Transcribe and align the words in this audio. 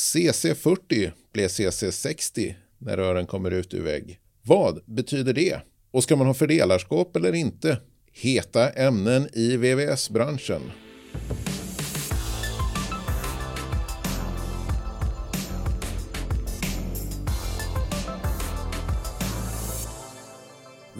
CC40 0.00 1.12
blev 1.32 1.48
CC60 1.48 2.54
när 2.78 2.96
rören 2.96 3.26
kommer 3.26 3.50
ut 3.50 3.74
ur 3.74 3.82
vägg. 3.82 4.18
Vad 4.42 4.80
betyder 4.86 5.32
det? 5.32 5.60
Och 5.90 6.02
ska 6.02 6.16
man 6.16 6.26
ha 6.26 6.34
fördelarskap 6.34 7.16
eller 7.16 7.32
inte? 7.32 7.78
Heta 8.12 8.70
ämnen 8.70 9.28
i 9.32 9.56
VVS-branschen. 9.56 10.62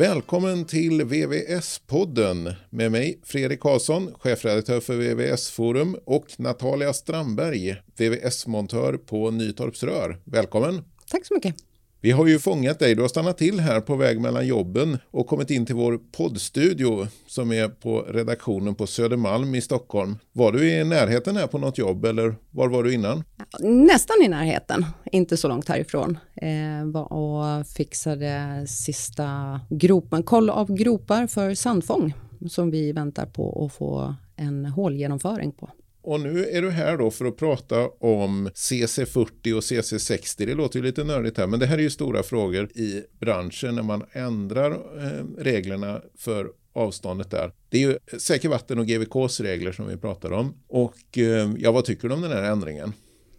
Välkommen 0.01 0.65
till 0.65 1.03
VVS-podden 1.05 2.55
med 2.71 2.93
mig 2.93 3.21
Fredrik 3.25 3.61
Karlsson, 3.61 4.15
chefredaktör 4.19 4.81
för 4.81 4.97
VVS 4.97 5.51
Forum 5.51 5.97
och 6.05 6.27
Natalia 6.39 6.93
Strandberg, 6.93 7.77
VVS-montör 7.97 8.97
på 8.97 9.31
Nytorps 9.31 9.83
Rör. 9.83 10.21
Välkommen! 10.25 10.85
Tack 11.11 11.27
så 11.27 11.35
mycket! 11.35 11.70
Vi 12.03 12.11
har 12.11 12.27
ju 12.27 12.39
fångat 12.39 12.79
dig, 12.79 12.95
du 12.95 13.03
har 13.03 13.09
stannat 13.09 13.39
till 13.39 13.61
här 13.61 13.81
på 13.81 13.97
väg 13.97 14.21
mellan 14.21 14.47
jobben 14.47 14.99
och 15.11 15.27
kommit 15.27 15.51
in 15.51 15.67
till 15.67 15.75
vår 15.75 16.01
poddstudio 16.13 17.07
som 17.27 17.53
är 17.53 17.69
på 17.69 18.01
redaktionen 18.01 18.75
på 18.75 18.87
Södermalm 18.87 19.55
i 19.55 19.61
Stockholm. 19.61 20.19
Var 20.33 20.53
du 20.53 20.71
i 20.71 20.85
närheten 20.85 21.37
här 21.37 21.47
på 21.47 21.59
något 21.59 21.79
jobb 21.79 22.05
eller 22.05 22.35
var 22.51 22.69
var 22.69 22.83
du 22.83 22.95
innan? 22.95 23.25
Nästan 23.61 24.17
i 24.25 24.29
närheten, 24.29 24.87
inte 25.13 25.37
så 25.37 25.49
långt 25.49 25.69
härifrån. 25.69 26.19
Eh, 26.35 26.87
var 26.93 27.13
och 27.13 27.67
fixade 27.67 28.65
sista 28.69 29.61
gropen, 29.71 30.23
koll 30.23 30.51
av 30.51 30.75
gropar 30.75 31.27
för 31.27 31.55
sandfång 31.55 32.15
som 32.51 32.71
vi 32.71 32.93
väntar 32.93 33.27
på 33.27 33.65
att 33.65 33.73
få 33.79 34.15
en 34.37 34.67
hålgenomföring 34.67 35.53
på. 35.53 35.71
Och 36.03 36.21
nu 36.21 36.47
är 36.47 36.63
du 36.63 36.71
här 36.71 36.97
då 36.97 37.11
för 37.11 37.25
att 37.25 37.37
prata 37.37 37.89
om 37.89 38.49
CC40 38.49 39.53
och 39.53 39.61
CC60. 39.61 40.47
Det 40.47 40.55
låter 40.55 40.79
ju 40.79 40.85
lite 40.85 41.05
nördigt 41.05 41.39
här, 41.39 41.47
men 41.47 41.61
det 41.61 41.67
här 41.67 41.79
är 41.79 41.83
ju 41.83 41.91
stora 41.91 42.23
frågor 42.23 42.65
i 42.65 43.03
branschen 43.21 43.75
när 43.75 43.83
man 43.83 44.05
ändrar 44.13 44.71
eh, 44.73 45.25
reglerna 45.39 46.03
för 46.19 46.51
avståndet 46.73 47.31
där. 47.31 47.53
Det 47.69 47.83
är 47.83 47.89
ju 47.89 48.19
Säker 48.19 48.49
vatten 48.49 48.79
och 48.79 48.87
GVKs 48.87 49.41
regler 49.41 49.73
som 49.73 49.87
vi 49.87 49.97
pratar 49.97 50.33
om. 50.33 50.55
Och 50.69 51.19
eh, 51.19 51.51
ja, 51.59 51.73
vad 51.73 51.85
tycker 51.85 52.09
du 52.09 52.15
om 52.15 52.23
den 52.23 52.33
här 52.33 52.43
ändringen? 52.43 52.93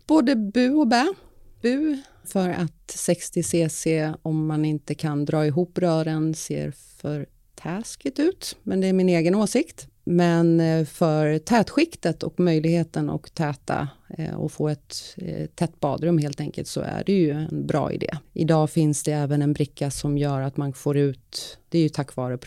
Både 0.07 0.35
bu 0.35 0.69
och 0.69 0.87
bä. 0.87 1.13
Bu 1.61 1.97
för 2.25 2.49
att 2.49 2.91
60 2.91 3.43
cc 3.43 4.13
om 4.21 4.45
man 4.45 4.65
inte 4.65 4.95
kan 4.95 5.25
dra 5.25 5.45
ihop 5.45 5.77
rören 5.77 6.33
ser 6.33 6.73
för 6.97 7.25
taskigt 7.55 8.19
ut, 8.19 8.57
men 8.63 8.81
det 8.81 8.87
är 8.87 8.93
min 8.93 9.09
egen 9.09 9.35
åsikt. 9.35 9.87
Men 10.03 10.59
eh, 10.59 10.85
för 10.85 11.39
tätskiktet 11.39 12.23
och 12.23 12.39
möjligheten 12.39 13.09
att 13.09 13.33
täta 13.33 13.87
eh, 14.17 14.35
och 14.35 14.51
få 14.51 14.69
ett 14.69 15.15
eh, 15.17 15.45
tätt 15.45 15.79
badrum 15.79 16.17
helt 16.17 16.39
enkelt 16.39 16.67
så 16.67 16.81
är 16.81 17.03
det 17.05 17.13
ju 17.13 17.31
en 17.31 17.67
bra 17.67 17.91
idé. 17.91 18.17
Idag 18.33 18.69
finns 18.69 19.03
det 19.03 19.11
även 19.11 19.41
en 19.41 19.53
bricka 19.53 19.91
som 19.91 20.17
gör 20.17 20.41
att 20.41 20.57
man 20.57 20.73
får 20.73 20.97
ut, 20.97 21.57
det 21.69 21.77
är 21.77 21.81
ju 21.81 21.89
tack 21.89 22.15
vare 22.15 22.37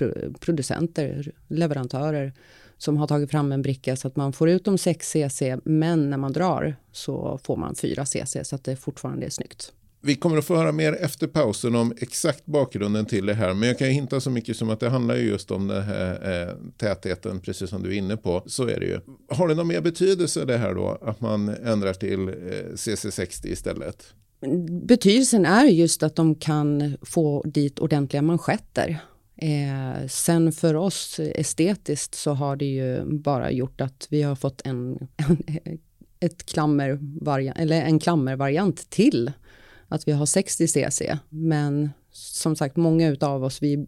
producenter, 0.40 1.32
leverantörer 1.48 2.32
som 2.78 2.96
har 2.96 3.06
tagit 3.06 3.30
fram 3.30 3.52
en 3.52 3.62
bricka 3.62 3.96
så 3.96 4.08
att 4.08 4.16
man 4.16 4.32
får 4.32 4.48
ut 4.48 4.64
de 4.64 4.78
6 4.78 5.10
cc 5.10 5.56
men 5.64 6.10
när 6.10 6.16
man 6.16 6.32
drar 6.32 6.76
så 6.92 7.38
får 7.44 7.56
man 7.56 7.74
4 7.74 8.06
cc 8.06 8.44
så 8.44 8.56
att 8.56 8.64
det 8.64 8.76
fortfarande 8.76 9.26
är 9.26 9.30
snyggt. 9.30 9.72
Vi 10.06 10.14
kommer 10.14 10.38
att 10.38 10.44
få 10.44 10.56
höra 10.56 10.72
mer 10.72 10.92
efter 10.92 11.26
pausen 11.26 11.74
om 11.74 11.92
exakt 12.00 12.46
bakgrunden 12.46 13.06
till 13.06 13.26
det 13.26 13.34
här. 13.34 13.54
Men 13.54 13.68
jag 13.68 13.78
kan 13.78 13.88
ju 13.88 13.92
hinta 13.92 14.20
så 14.20 14.30
mycket 14.30 14.56
som 14.56 14.70
att 14.70 14.80
det 14.80 14.88
handlar 14.88 15.16
just 15.16 15.50
om 15.50 15.66
den 15.66 15.82
här 15.82 16.42
eh, 16.42 16.54
tätheten, 16.76 17.40
precis 17.40 17.70
som 17.70 17.82
du 17.82 17.88
är 17.88 17.98
inne 17.98 18.16
på. 18.16 18.42
Så 18.46 18.68
är 18.68 18.80
det 18.80 18.86
ju. 18.86 19.00
Har 19.28 19.48
det 19.48 19.54
någon 19.54 19.66
mer 19.66 19.80
betydelse 19.80 20.44
det 20.44 20.56
här 20.56 20.74
då, 20.74 20.98
att 21.02 21.20
man 21.20 21.48
ändrar 21.48 21.92
till 21.92 22.28
eh, 22.28 22.32
CC60 22.74 23.46
istället? 23.46 24.14
Betydelsen 24.86 25.46
är 25.46 25.64
just 25.64 26.02
att 26.02 26.16
de 26.16 26.34
kan 26.34 26.96
få 27.02 27.42
dit 27.46 27.78
ordentliga 27.78 28.22
manschetter. 28.22 28.98
Eh, 29.36 30.06
sen 30.08 30.52
för 30.52 30.74
oss 30.74 31.20
estetiskt 31.20 32.14
så 32.14 32.32
har 32.32 32.56
det 32.56 32.64
ju 32.64 33.04
bara 33.04 33.50
gjort 33.50 33.80
att 33.80 34.06
vi 34.10 34.22
har 34.22 34.36
fått 34.36 34.60
en, 34.64 35.08
en 35.16 35.78
ett 36.20 36.46
klammervariant, 36.46 37.58
eller 37.58 37.82
en 37.82 37.98
klammervariant 37.98 38.90
till 38.90 39.32
att 39.94 40.08
vi 40.08 40.12
har 40.12 40.26
60 40.26 40.68
cc. 40.68 41.18
Men 41.28 41.90
som 42.10 42.56
sagt, 42.56 42.76
många 42.76 43.16
av 43.20 43.44
oss, 43.44 43.62
vi, 43.62 43.86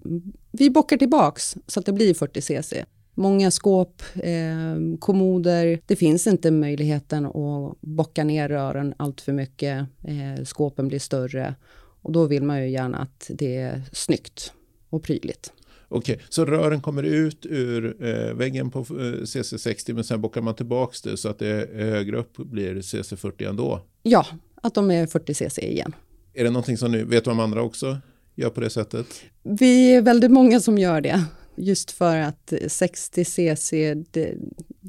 vi 0.52 0.70
bockar 0.70 0.96
tillbaks 0.96 1.56
så 1.66 1.80
att 1.80 1.86
det 1.86 1.92
blir 1.92 2.14
40 2.14 2.40
cc. 2.40 2.84
Många 3.14 3.50
skåp, 3.50 4.02
eh, 4.14 4.98
kommoder, 4.98 5.80
det 5.86 5.96
finns 5.96 6.26
inte 6.26 6.50
möjligheten 6.50 7.26
att 7.26 7.80
bocka 7.80 8.24
ner 8.24 8.48
rören 8.48 8.94
allt 8.96 9.20
för 9.20 9.32
mycket. 9.32 9.86
Eh, 10.04 10.44
skåpen 10.44 10.88
blir 10.88 10.98
större 10.98 11.54
och 12.02 12.12
då 12.12 12.24
vill 12.24 12.42
man 12.42 12.62
ju 12.62 12.70
gärna 12.70 12.98
att 12.98 13.30
det 13.34 13.56
är 13.56 13.82
snyggt 13.92 14.52
och 14.90 15.02
prydligt. 15.02 15.52
Okej, 15.88 16.20
så 16.28 16.44
rören 16.44 16.80
kommer 16.80 17.02
ut 17.02 17.46
ur 17.46 17.96
eh, 18.04 18.34
väggen 18.34 18.70
på 18.70 18.78
eh, 18.78 18.82
CC60 19.22 19.94
men 19.94 20.04
sen 20.04 20.20
bockar 20.20 20.40
man 20.40 20.54
tillbaks 20.54 21.02
det 21.02 21.16
så 21.16 21.28
att 21.28 21.38
det 21.38 21.70
högre 21.74 22.16
upp 22.16 22.36
blir 22.36 22.74
CC40 22.74 23.48
ändå? 23.48 23.80
Ja, 24.02 24.26
att 24.62 24.74
de 24.74 24.90
är 24.90 25.06
40 25.06 25.34
cc 25.34 25.72
igen. 25.72 25.94
Är 26.34 26.44
det 26.44 26.50
någonting 26.50 26.76
som 26.76 26.92
ni 26.92 27.02
vet 27.02 27.24
du 27.24 27.30
om 27.30 27.40
andra 27.40 27.62
också 27.62 27.98
gör 28.34 28.50
på 28.50 28.60
det 28.60 28.70
sättet? 28.70 29.06
Vi 29.42 29.94
är 29.94 30.02
väldigt 30.02 30.30
många 30.30 30.60
som 30.60 30.78
gör 30.78 31.00
det. 31.00 31.24
Just 31.56 31.90
för 31.90 32.16
att 32.16 32.52
60 32.68 33.24
cc, 33.24 33.94
det, 34.10 34.34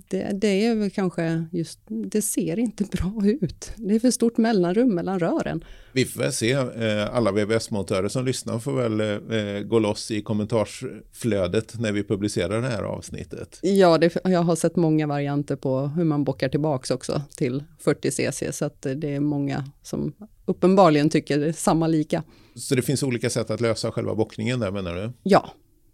det, 0.09 0.31
det, 0.33 0.65
är 0.65 0.75
väl 0.75 0.89
kanske 0.89 1.45
just, 1.51 1.79
det 1.87 2.21
ser 2.21 2.59
inte 2.59 2.83
bra 2.91 3.13
ut. 3.41 3.71
Det 3.75 3.95
är 3.95 3.99
för 3.99 4.11
stort 4.11 4.37
mellanrum 4.37 4.95
mellan 4.95 5.19
rören. 5.19 5.63
Vi 5.91 6.05
får 6.05 6.19
väl 6.19 6.33
se, 6.33 6.51
eh, 6.51 7.15
alla 7.15 7.31
VVS-montörer 7.31 8.07
som 8.07 8.25
lyssnar 8.25 8.59
får 8.59 8.73
väl 8.73 8.99
eh, 8.99 9.63
gå 9.63 9.79
loss 9.79 10.11
i 10.11 10.21
kommentarsflödet 10.21 11.79
när 11.79 11.91
vi 11.91 12.03
publicerar 12.03 12.61
det 12.61 12.67
här 12.67 12.83
avsnittet. 12.83 13.59
Ja, 13.61 13.97
det, 13.97 14.15
jag 14.23 14.43
har 14.43 14.55
sett 14.55 14.75
många 14.75 15.07
varianter 15.07 15.55
på 15.55 15.79
hur 15.79 16.03
man 16.03 16.23
bockar 16.23 16.49
tillbaks 16.49 16.91
också 16.91 17.21
till 17.37 17.63
40 17.79 18.11
cc, 18.11 18.51
så 18.51 18.65
att 18.65 18.81
det 18.81 19.15
är 19.15 19.19
många 19.19 19.71
som 19.83 20.13
uppenbarligen 20.45 21.09
tycker 21.09 21.51
samma 21.51 21.87
lika. 21.87 22.23
Så 22.55 22.75
det 22.75 22.81
finns 22.81 23.03
olika 23.03 23.29
sätt 23.29 23.49
att 23.49 23.61
lösa 23.61 23.91
själva 23.91 24.15
bockningen 24.15 24.59
där 24.59 24.71
menar 24.71 24.95
du? 24.95 25.11
Ja, 25.23 25.53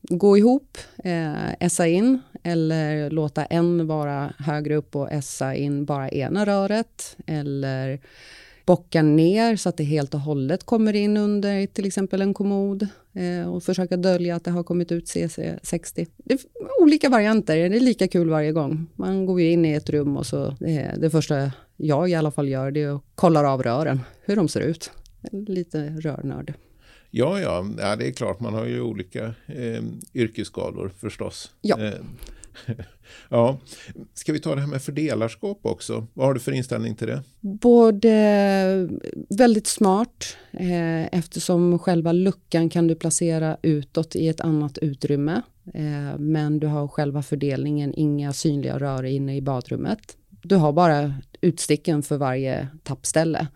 gå 0.10 0.38
ihop, 0.38 0.78
eh, 1.04 1.54
essa 1.60 1.88
in 1.88 2.20
eller 2.44 3.10
låta 3.10 3.46
en 3.46 3.88
vara 3.88 4.34
högre 4.40 4.76
upp 4.76 4.96
och 4.96 5.12
essa 5.12 5.56
in 5.56 5.86
bara 5.86 6.10
ena 6.10 6.46
röret 6.46 7.18
eller 7.26 8.00
bocka 8.66 9.02
ner 9.02 9.56
så 9.56 9.70
att 9.70 9.78
det 9.78 9.84
helt 9.84 10.14
och 10.14 10.20
hållet 10.20 10.64
kommer 10.64 10.94
in 10.94 11.18
under 11.18 11.68
till 11.68 11.86
exempel 11.86 12.22
en 12.22 12.34
kommod 12.34 12.88
eh, 13.14 13.54
och 13.54 13.64
försöka 13.64 13.98
dölja 13.98 14.36
att 14.36 14.44
det 14.44 14.52
har 14.52 14.64
kommit 14.64 14.92
ut 14.92 15.06
CC60. 15.06 16.08
Det 16.18 16.34
är 16.34 16.40
olika 16.82 17.10
varianter, 17.10 17.70
det 17.70 17.76
är 17.76 17.80
lika 17.80 18.08
kul 18.08 18.30
varje 18.30 18.52
gång. 18.52 18.88
Man 18.96 19.26
går 19.26 19.42
ju 19.42 19.52
in 19.52 19.66
i 19.66 19.74
ett 19.74 19.90
rum 19.90 20.18
och 20.18 20.26
så 20.26 20.46
eh, 20.46 20.98
det 20.98 21.10
första 21.10 21.52
jag 21.78 22.10
i 22.10 22.16
alla 22.16 22.32
fall 22.32 22.50
gör 22.50 22.72
det 22.72 22.82
är 22.82 22.96
att 22.96 23.04
kolla 23.16 23.50
av 23.50 23.64
rören, 23.64 24.00
hur 24.26 24.36
de 24.36 24.48
ser 24.48 24.62
ut. 24.62 24.92
Lite 25.32 25.90
rörnörd. 25.90 26.54
Ja, 27.16 27.40
ja, 27.40 27.66
ja, 27.78 27.96
det 27.96 28.08
är 28.08 28.12
klart 28.12 28.40
man 28.40 28.54
har 28.54 28.66
ju 28.66 28.82
olika 28.82 29.26
eh, 29.46 29.84
yrkesskador 30.14 30.92
förstås. 31.00 31.52
Ja. 31.62 31.80
Eh, 31.80 31.94
ja. 33.30 33.58
Ska 34.14 34.34
vi 34.34 34.40
ta 34.40 34.56
det 34.56 34.62
här 34.62 34.68
med 34.68 34.82
fördelarskap 34.82 35.60
också? 35.62 36.08
Vad 36.14 36.28
har 36.28 36.34
du 36.34 36.40
för 36.40 36.52
inställning 36.52 36.96
till 36.96 37.08
det? 37.08 37.24
Både 37.40 38.90
väldigt 39.30 39.68
smart 39.68 40.38
eh, 40.52 41.06
eftersom 41.06 41.80
själva 41.80 42.12
luckan 42.12 42.70
kan 42.70 42.88
du 42.88 42.96
placera 42.96 43.58
utåt 43.62 44.16
i 44.16 44.28
ett 44.28 44.42
annat 44.42 44.78
utrymme. 44.78 45.42
Eh, 45.74 46.18
men 46.20 46.60
du 46.60 46.68
har 46.68 46.88
själva 46.88 47.24
fördelningen, 47.24 47.94
inga 47.94 48.34
synliga 48.34 48.80
rör 48.80 49.04
inne 49.04 49.38
i 49.38 49.42
badrummet. 49.42 50.18
Du 50.44 50.56
har 50.56 50.74
bara 50.74 51.14
utsticken 51.42 52.04
för 52.04 52.18
varje 52.18 52.68
tappställe. 52.84 53.48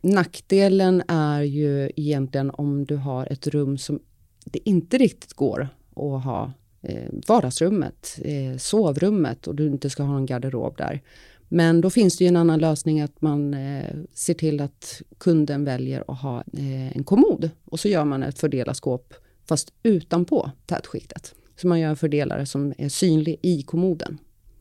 Nackdelen 0.00 1.02
är 1.08 1.42
ju 1.42 1.90
egentligen 1.96 2.50
om 2.50 2.84
du 2.84 2.96
har 2.96 3.32
ett 3.32 3.46
rum 3.46 3.78
som 3.78 4.00
det 4.44 4.68
inte 4.68 4.98
riktigt 4.98 5.32
går 5.32 5.68
att 5.90 6.24
ha 6.24 6.52
eh, 6.82 7.08
vardagsrummet, 7.28 8.18
eh, 8.24 8.56
sovrummet 8.58 9.46
och 9.46 9.54
du 9.54 9.66
inte 9.66 9.90
ska 9.90 10.02
ha 10.02 10.16
en 10.16 10.26
garderob 10.26 10.76
där. 10.76 11.02
Men 11.48 11.80
då 11.80 11.90
finns 11.90 12.18
det 12.18 12.24
ju 12.24 12.28
en 12.28 12.36
annan 12.36 12.58
lösning 12.58 13.00
att 13.00 13.22
man 13.22 13.54
eh, 13.54 13.96
ser 14.14 14.34
till 14.34 14.60
att 14.60 15.02
kunden 15.18 15.64
väljer 15.64 16.04
att 16.08 16.20
ha 16.20 16.38
eh, 16.38 16.96
en 16.96 17.04
kommod 17.04 17.50
och 17.64 17.80
så 17.80 17.88
gör 17.88 18.04
man 18.04 18.22
ett 18.22 18.38
fördelarskåp 18.38 19.14
fast 19.48 19.72
utanpå 19.82 20.50
tätskiktet. 20.66 21.34
Så 21.56 21.66
man 21.66 21.80
gör 21.80 21.88
en 21.90 21.96
fördelare 21.96 22.46
som 22.46 22.74
är 22.78 22.88
synlig 22.88 23.38
i 23.42 23.62
kommoden. 23.62 24.18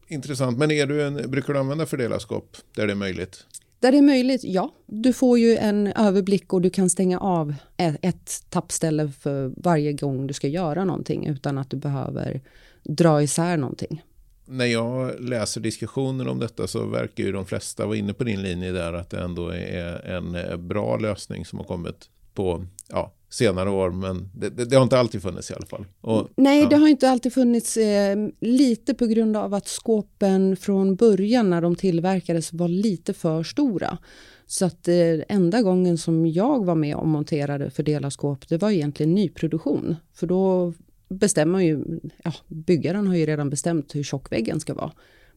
Intressant, 0.08 0.58
men 0.58 0.72
är 0.72 0.86
du 0.86 1.04
en, 1.04 1.32
brukar 1.32 1.54
du 1.54 1.60
använda 1.60 1.86
fördelarskåp 1.86 2.58
där 2.76 2.88
det 2.88 2.94
är 2.94 2.96
möjligt? 2.96 3.46
Där 3.80 3.92
det 3.92 3.98
är 3.98 4.02
möjligt, 4.02 4.44
ja. 4.44 4.74
Du 4.86 5.14
får 5.14 5.40
ju 5.40 5.56
en 5.58 5.88
överblick 5.88 6.54
och 6.54 6.62
du 6.62 6.70
kan 6.70 6.90
stänga 6.90 7.20
av 7.20 7.56
ett 7.78 8.44
tappställe 8.50 9.10
för 9.10 9.54
varje 9.58 9.94
gång 9.94 10.28
du 10.28 10.34
ska 10.34 10.48
göra 10.48 10.86
någonting 10.86 11.28
utan 11.28 11.58
att 11.58 11.70
du 11.70 11.78
behöver 11.78 12.42
dra 12.84 13.24
isär 13.24 13.58
någonting. 13.58 14.04
när 14.46 14.66
jag 14.66 15.20
läser 15.20 15.62
diskussioner 15.62 16.28
om 16.28 16.40
detta 16.40 16.68
så 16.68 16.86
verkar 16.86 17.24
ju 17.24 17.32
de 17.32 17.46
flesta 17.46 17.86
vara 17.86 17.98
inne 17.98 18.14
på 18.14 18.24
din 18.24 18.42
linje 18.42 18.72
där 18.72 18.94
att 18.94 19.10
det 19.10 19.20
ändå 19.20 19.50
är 19.50 20.06
en 20.06 20.68
bra 20.68 20.98
lösning 20.98 21.46
som 21.46 21.60
har 21.60 21.66
kommit 21.66 22.10
på 22.34 22.66
ja, 22.88 23.14
senare 23.30 23.70
år, 23.70 23.92
men 23.92 24.30
det, 24.34 24.50
det, 24.50 24.66
det, 24.66 24.76
har 24.76 24.84
inte 24.84 25.00
alltid 25.00 25.22
funnits 25.22 25.52
i 25.52 25.54
alla 25.54 25.66
fall. 25.66 25.86
Och, 26.02 26.30
Nej, 26.36 26.62
ja. 26.62 26.70
det 26.70 26.76
har 26.76 26.88
inte 26.88 27.10
alltid 27.10 27.34
funnits, 27.34 27.78
eh, 27.78 28.18
lite 28.40 28.94
på 28.94 29.06
grund 29.06 29.38
av 29.38 29.54
att 29.54 29.68
skåpen 29.68 30.58
från 30.58 30.96
början 30.96 31.50
när 31.50 31.62
de 31.62 31.76
tillverkades 31.76 32.54
var 32.54 32.68
lite 32.68 33.14
för 33.14 33.44
stora. 33.44 33.98
Så 34.46 34.66
att 34.66 34.88
eh, 34.88 34.96
enda 35.28 35.62
gången 35.62 35.98
som 35.98 36.28
jag 36.28 36.66
var 36.66 36.76
med 36.76 36.96
och 36.96 37.08
monterade 37.08 37.72
fördelarskåp, 37.72 38.50
det 38.50 38.58
var 38.58 38.72
egentligen 38.72 39.16
nyproduktion. 39.16 39.96
För 40.14 40.28
då 40.28 40.74
bestämmer 41.10 41.60
ju, 41.60 42.00
ja, 42.24 42.34
byggaren 42.48 43.08
har 43.08 43.16
ju 43.16 43.26
redan 43.26 43.50
bestämt 43.50 43.96
hur 43.96 44.04
tjock 44.04 44.32
väggen 44.32 44.60
ska 44.60 44.74
vara. 44.74 44.92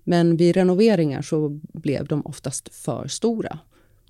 Men 0.04 0.36
vid 0.36 0.54
renoveringar 0.56 1.22
så 1.22 1.60
blev 1.72 2.06
de 2.06 2.26
oftast 2.26 2.74
för 2.74 3.08
stora. 3.08 3.58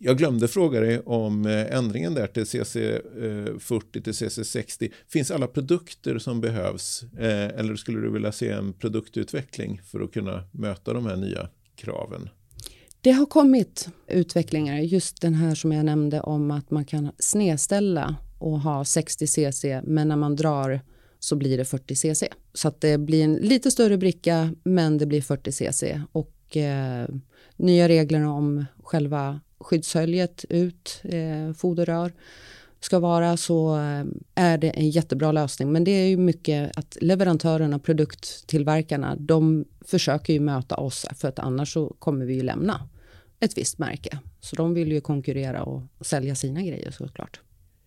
Jag 0.04 0.18
glömde 0.18 0.48
fråga 0.48 0.80
dig 0.80 1.00
om 1.00 1.46
eh, 1.46 1.76
ändringen 1.76 2.14
där 2.14 2.26
till 2.26 2.44
CC40 2.44 3.96
eh, 3.96 4.02
till 4.02 4.12
CC60. 4.12 4.92
Finns 5.08 5.30
alla 5.30 5.46
produkter 5.46 6.18
som 6.18 6.40
behövs 6.40 7.04
eh, 7.18 7.58
eller 7.58 7.76
skulle 7.76 8.00
du 8.00 8.10
vilja 8.10 8.32
se 8.32 8.48
en 8.48 8.72
produktutveckling 8.72 9.80
för 9.84 10.00
att 10.00 10.12
kunna 10.12 10.44
möta 10.52 10.92
de 10.92 11.06
här 11.06 11.16
nya 11.16 11.48
kraven? 11.76 12.28
Det 13.00 13.10
har 13.10 13.26
kommit 13.26 13.88
utvecklingar, 14.08 14.78
just 14.78 15.20
den 15.20 15.34
här 15.34 15.54
som 15.54 15.72
jag 15.72 15.84
nämnde 15.84 16.20
om 16.20 16.50
att 16.50 16.70
man 16.70 16.84
kan 16.84 17.12
snedställa 17.18 18.16
och 18.38 18.60
ha 18.60 18.84
60 18.84 19.26
cc 19.26 19.80
men 19.84 20.08
när 20.08 20.16
man 20.16 20.36
drar 20.36 20.80
så 21.18 21.36
blir 21.36 21.58
det 21.58 21.64
40 21.64 21.96
cc. 21.96 22.28
Så 22.54 22.68
att 22.68 22.80
det 22.80 22.98
blir 22.98 23.24
en 23.24 23.34
lite 23.34 23.70
större 23.70 23.98
bricka 23.98 24.54
men 24.62 24.98
det 24.98 25.06
blir 25.06 25.22
40 25.22 25.52
cc 25.52 26.00
och 26.12 26.56
eh, 26.56 27.08
nya 27.56 27.88
regler 27.88 28.26
om 28.26 28.64
själva 28.82 29.40
skyddshöljet 29.62 30.44
ut, 30.48 31.00
eh, 31.04 31.52
foderrör 31.56 32.12
ska 32.80 32.98
vara 32.98 33.36
så 33.36 33.76
eh, 33.76 34.04
är 34.34 34.58
det 34.58 34.70
en 34.70 34.90
jättebra 34.90 35.32
lösning. 35.32 35.72
Men 35.72 35.84
det 35.84 35.90
är 35.90 36.08
ju 36.08 36.16
mycket 36.16 36.78
att 36.78 36.96
leverantörerna, 37.00 37.78
produkttillverkarna, 37.78 39.16
de 39.16 39.64
försöker 39.80 40.32
ju 40.32 40.40
möta 40.40 40.76
oss 40.76 41.06
för 41.14 41.28
att 41.28 41.38
annars 41.38 41.72
så 41.72 41.96
kommer 41.98 42.24
vi 42.24 42.34
ju 42.34 42.42
lämna 42.42 42.88
ett 43.40 43.58
visst 43.58 43.78
märke. 43.78 44.18
Så 44.40 44.56
de 44.56 44.74
vill 44.74 44.92
ju 44.92 45.00
konkurrera 45.00 45.62
och 45.62 45.82
sälja 46.00 46.34
sina 46.34 46.62
grejer 46.62 46.90
såklart. 46.90 47.40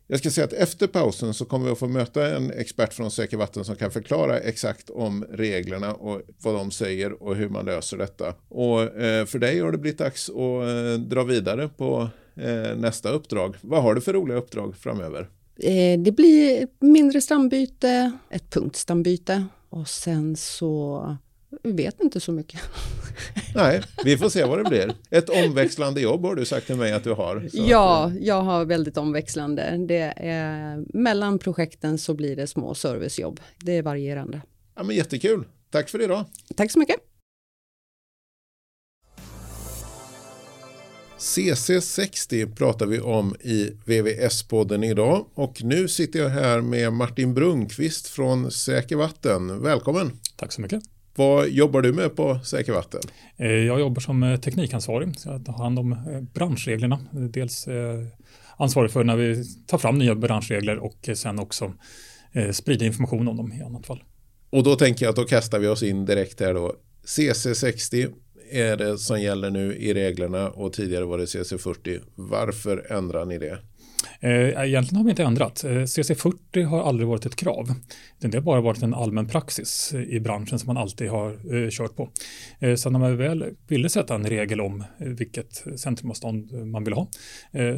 Jag 0.07 0.19
ska 0.19 0.31
säga 0.31 0.45
att 0.45 0.53
efter 0.53 0.87
pausen 0.87 1.33
så 1.33 1.45
kommer 1.45 1.65
vi 1.65 1.71
att 1.71 1.79
få 1.79 1.87
möta 1.87 2.35
en 2.35 2.51
expert 2.51 2.93
från 2.93 3.11
Säker 3.11 3.37
Vatten 3.37 3.65
som 3.65 3.75
kan 3.75 3.91
förklara 3.91 4.39
exakt 4.39 4.89
om 4.89 5.25
reglerna 5.31 5.93
och 5.93 6.21
vad 6.41 6.55
de 6.55 6.71
säger 6.71 7.23
och 7.23 7.35
hur 7.35 7.49
man 7.49 7.65
löser 7.65 7.97
detta. 7.97 8.33
Och 8.49 8.81
eh, 8.81 9.25
för 9.25 9.39
dig 9.39 9.59
har 9.59 9.71
det 9.71 9.77
blivit 9.77 9.99
dags 9.99 10.29
att 10.29 10.35
eh, 10.35 10.99
dra 10.99 11.23
vidare 11.23 11.69
på 11.77 12.09
eh, 12.35 12.77
nästa 12.77 13.09
uppdrag. 13.09 13.55
Vad 13.61 13.83
har 13.83 13.95
du 13.95 14.01
för 14.01 14.13
roliga 14.13 14.37
uppdrag 14.37 14.75
framöver? 14.77 15.29
Det 16.05 16.15
blir 16.15 16.67
mindre 16.79 17.21
stambyte, 17.21 18.11
ett 18.29 18.49
punktstambyte 18.49 19.45
och 19.69 19.87
sen 19.87 20.35
så 20.35 21.17
vi 21.63 21.71
vet 21.71 22.01
inte 22.01 22.19
så 22.19 22.31
mycket. 22.31 22.61
Nej, 23.55 23.81
vi 24.03 24.17
får 24.17 24.29
se 24.29 24.43
vad 24.43 24.63
det 24.63 24.69
blir. 24.69 24.93
Ett 25.09 25.29
omväxlande 25.29 26.01
jobb 26.01 26.25
har 26.25 26.35
du 26.35 26.45
sagt 26.45 26.67
till 26.67 26.75
mig 26.75 26.91
att 26.91 27.03
du 27.03 27.11
har. 27.11 27.49
ja, 27.53 28.05
att... 28.05 28.21
jag 28.21 28.41
har 28.41 28.65
väldigt 28.65 28.97
omväxlande. 28.97 29.85
Det 29.87 30.13
är, 30.17 30.83
mellan 30.97 31.39
projekten 31.39 31.97
så 31.97 32.13
blir 32.13 32.35
det 32.35 32.47
små 32.47 32.73
servicejobb. 32.73 33.39
Det 33.59 33.77
är 33.77 33.81
varierande. 33.81 34.41
Ja, 34.75 34.83
men 34.83 34.95
jättekul. 34.95 35.43
Tack 35.69 35.89
för 35.89 36.01
idag. 36.01 36.25
Tack 36.55 36.71
så 36.71 36.79
mycket. 36.79 36.95
CC60 41.19 42.55
pratar 42.55 42.85
vi 42.85 42.99
om 42.99 43.35
i 43.39 43.71
VVS-podden 43.85 44.83
idag 44.83 45.25
och 45.33 45.63
nu 45.63 45.87
sitter 45.87 46.19
jag 46.19 46.29
här 46.29 46.61
med 46.61 46.93
Martin 46.93 47.33
Brunkvist 47.33 48.07
från 48.07 48.51
Säker 48.51 48.95
Vatten. 48.95 49.63
Välkommen! 49.63 50.11
Tack 50.35 50.51
så 50.51 50.61
mycket! 50.61 50.94
Vad 51.17 51.50
jobbar 51.50 51.81
du 51.81 51.94
med 51.94 52.15
på 52.15 52.39
Säker 52.44 52.73
Vatten? 52.73 53.01
Eh, 53.38 53.47
jag 53.47 53.79
jobbar 53.79 54.01
som 54.01 54.23
eh, 54.23 54.39
teknikansvarig, 54.39 55.19
så 55.19 55.29
jag 55.29 55.45
tar 55.45 55.53
hand 55.53 55.79
om 55.79 55.91
eh, 55.91 56.21
branschreglerna. 56.33 57.00
Dels 57.12 57.67
ansvarig 58.57 58.91
för 58.91 59.03
när 59.03 59.15
vi 59.15 59.44
tar 59.67 59.77
fram 59.77 59.97
nya 59.97 60.15
branschregler 60.15 60.77
och 60.77 61.09
sen 61.13 61.39
också 61.39 61.73
sprida 62.51 62.85
information 62.85 63.27
om 63.27 63.38
dem 63.38 63.53
i 63.53 63.62
annat 63.62 63.85
fall. 63.85 64.03
Och 64.50 64.63
då 64.63 64.75
tänker 64.75 65.06
jag 65.06 65.09
att 65.09 65.15
då 65.15 65.25
kastar 65.25 65.59
vi 65.59 65.67
oss 65.67 65.83
in 65.83 66.06
direkt 66.06 66.39
här 66.39 66.53
då. 66.53 66.75
CC60 67.06 68.13
är 68.51 68.77
det 68.77 68.97
som 68.97 69.21
gäller 69.21 69.50
nu 69.50 69.75
i 69.75 69.94
reglerna 69.94 70.50
och 70.50 70.73
tidigare 70.73 71.06
var 71.06 71.17
det 71.17 71.25
CC40. 71.25 72.01
Varför 72.15 72.91
ändrar 72.91 73.25
ni 73.25 73.38
det? 73.38 73.59
Eh, 74.19 74.65
egentligen 74.65 74.97
har 74.97 75.03
vi 75.03 75.09
inte 75.09 75.23
ändrat. 75.23 75.63
Eh, 75.63 75.69
CC40 75.69 76.65
har 76.65 76.83
aldrig 76.83 77.07
varit 77.07 77.25
ett 77.25 77.35
krav. 77.35 77.73
Det 78.19 78.38
har 78.38 78.41
bara 78.41 78.62
varit 78.62 78.83
en 78.83 78.94
allmän 78.94 79.27
praxis 79.27 79.94
i 79.94 80.19
branschen 80.19 80.59
som 80.59 80.67
man 80.67 80.77
alltid 80.77 81.09
har 81.09 81.56
eh, 81.56 81.69
kört 81.69 81.95
på. 81.95 82.09
Så 82.77 82.89
när 82.89 83.00
man 83.00 83.17
väl 83.17 83.45
ville 83.67 83.89
sätta 83.89 84.15
en 84.15 84.25
regel 84.25 84.62
om 84.62 84.83
vilket 84.97 85.63
centrumavstånd 85.75 86.51
man 86.51 86.83
vill 86.83 86.94
ha 86.94 87.07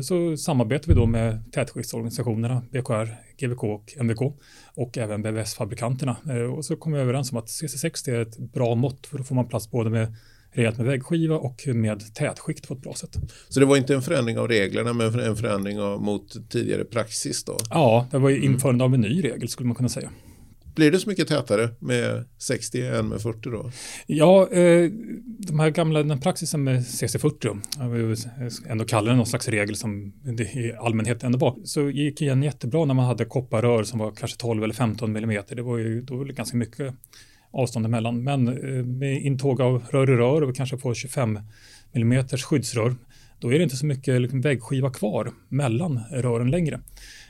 så 0.02 0.38
samarbetar 0.38 0.88
vi 0.88 0.94
då 0.94 1.06
med 1.06 1.52
tätskiktsorganisationerna 1.52 2.62
BKR, 2.72 3.16
GVK 3.38 3.64
och 3.64 3.94
MVK 3.98 4.22
och 4.76 4.98
även 4.98 5.22
BVS-fabrikanterna. 5.22 6.16
Och 6.58 6.66
så 6.66 6.76
kom 6.76 6.92
vi 6.92 7.00
överens 7.00 7.32
om 7.32 7.38
att 7.38 7.46
CC60 7.46 8.10
är 8.10 8.22
ett 8.22 8.38
bra 8.38 8.76
mått 8.76 9.08
för 9.08 9.18
då 9.18 9.24
får 9.24 9.36
man 9.36 9.48
plats 9.48 9.72
både 9.72 9.90
med 9.90 10.16
rejält 10.58 10.78
med 10.78 10.88
väggskiva 10.88 11.36
och 11.38 11.68
med 11.68 12.16
tätskikt 12.16 12.68
på 12.68 12.74
ett 12.74 12.82
bra 12.82 12.94
sätt. 12.94 13.18
Så 13.50 13.60
det 13.60 13.66
var 13.66 13.78
inte 13.78 13.96
en 13.96 14.02
förändring 14.02 14.38
av 14.38 14.48
reglerna 14.48 14.94
men 14.94 15.20
en 15.20 15.36
förändring 15.36 15.80
av, 15.80 16.02
mot 16.02 16.50
tidigare 16.50 16.84
praxis 16.84 17.44
då? 17.44 17.58
Ja, 17.70 18.08
det 18.12 18.18
var 18.18 18.30
införande 18.30 18.84
av 18.84 18.94
en 18.94 19.02
ny 19.02 19.24
regel 19.24 19.50
skulle 19.50 19.68
man 19.68 19.76
kunna 19.76 19.90
säga. 19.90 20.10
Blir 20.76 20.92
det 20.92 21.00
så 21.00 21.10
mycket 21.10 21.28
tätare 21.28 21.70
med 21.80 22.26
60 22.38 22.88
än 22.88 23.08
med 23.08 23.22
40 23.22 23.50
då? 23.50 23.72
Ja, 24.08 24.50
eh, 24.52 24.92
de 25.40 25.60
här 25.60 25.70
gamla, 25.70 26.04
den 26.04 26.20
praxisen 26.20 26.64
med 26.64 26.80
CC40, 26.80 27.62
jag 27.80 27.90
vill 27.90 28.18
ändå 28.68 28.86
kalla 28.86 29.12
det 29.12 29.18
någon 29.18 29.26
slags 29.26 29.48
regel 29.48 29.76
som 29.76 30.14
det 30.24 30.44
i 30.44 30.74
allmänhet 30.80 31.24
ändå 31.24 31.38
var, 31.38 31.56
så 31.64 31.90
gick 31.90 32.22
igen 32.22 32.44
jättebra 32.44 32.86
när 32.86 32.94
man 32.94 33.06
hade 33.06 33.26
kopparrör 33.26 33.84
som 33.84 34.00
var 34.00 34.12
kanske 34.12 34.38
12 34.38 34.64
eller 34.64 34.74
15 34.74 35.12
millimeter. 35.12 35.56
Det 35.56 35.62
var 35.62 35.78
ju 35.78 36.02
då 36.02 36.24
ganska 36.24 36.58
mycket 36.58 36.94
avstånd 37.52 37.86
emellan. 37.86 38.24
Men 38.24 38.48
eh, 38.48 38.86
med 38.86 39.22
intåg 39.22 39.62
av 39.62 39.84
rör 39.90 40.10
i 40.10 40.16
rör 40.16 40.42
och 40.42 40.56
kanske 40.56 40.78
på 40.78 40.94
25 40.94 41.40
mm 41.94 42.28
skyddsrör, 42.28 42.96
då 43.40 43.54
är 43.54 43.58
det 43.58 43.64
inte 43.64 43.78
så 43.78 43.86
mycket 43.86 44.22
liksom 44.22 44.42
väggskiva 44.42 44.90
kvar 44.90 45.32
mellan 45.50 46.00
rören 46.12 46.52
längre. 46.52 46.80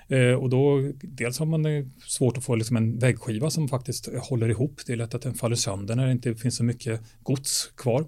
Eh, 0.10 0.34
och 0.34 0.50
då, 0.50 0.92
dels 1.02 1.40
har 1.40 1.46
man 1.46 1.66
eh, 1.66 1.86
svårt 2.08 2.38
att 2.38 2.44
få 2.44 2.56
liksom 2.56 2.78
en 2.78 3.00
väggskiva 3.00 3.50
som 3.50 3.68
faktiskt 3.68 4.10
håller 4.16 4.50
ihop. 4.50 4.82
Det 4.86 4.94
är 4.94 4.98
lätt 4.98 5.16
att 5.16 5.22
den 5.22 5.34
faller 5.34 5.56
sönder 5.56 5.96
när 5.96 6.06
det 6.06 6.12
inte 6.12 6.36
finns 6.36 6.56
så 6.56 6.64
mycket 6.64 7.02
gods 7.24 7.72
kvar. 7.78 8.06